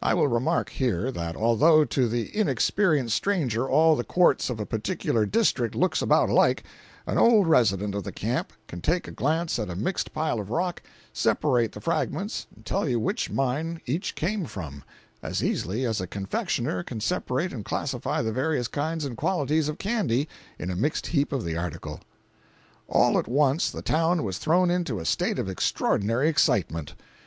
I 0.00 0.14
will 0.14 0.28
remark 0.28 0.70
here, 0.70 1.12
that 1.12 1.36
although 1.36 1.84
to 1.84 2.08
the 2.08 2.34
inexperienced 2.34 3.14
stranger 3.14 3.68
all 3.68 3.96
the 3.96 4.02
quartz 4.02 4.48
of 4.48 4.58
a 4.58 4.64
particular 4.64 5.26
"district" 5.26 5.74
looks 5.74 6.00
about 6.00 6.30
alike, 6.30 6.64
an 7.06 7.18
old 7.18 7.46
resident 7.46 7.94
of 7.94 8.02
the 8.02 8.10
camp 8.10 8.54
can 8.66 8.80
take 8.80 9.06
a 9.06 9.10
glance 9.10 9.58
at 9.58 9.68
a 9.68 9.76
mixed 9.76 10.14
pile 10.14 10.40
of 10.40 10.48
rock, 10.48 10.80
separate 11.12 11.72
the 11.72 11.82
fragments 11.82 12.46
and 12.56 12.64
tell 12.64 12.88
you 12.88 12.98
which 12.98 13.28
mine 13.30 13.82
each 13.84 14.14
came 14.14 14.46
from, 14.46 14.84
as 15.22 15.44
easily 15.44 15.84
as 15.84 16.00
a 16.00 16.06
confectioner 16.06 16.82
can 16.82 16.98
separate 16.98 17.52
and 17.52 17.66
classify 17.66 18.22
the 18.22 18.32
various 18.32 18.68
kinds 18.68 19.04
and 19.04 19.18
qualities 19.18 19.68
of 19.68 19.76
candy 19.76 20.26
in 20.58 20.70
a 20.70 20.76
mixed 20.76 21.08
heap 21.08 21.30
of 21.30 21.44
the 21.44 21.58
article. 21.58 22.00
All 22.88 23.18
at 23.18 23.28
once 23.28 23.70
the 23.70 23.82
town 23.82 24.22
was 24.22 24.38
thrown 24.38 24.70
into 24.70 24.98
a 24.98 25.04
state 25.04 25.38
of 25.38 25.46
extraordinary 25.46 26.30
excitement. 26.30 26.94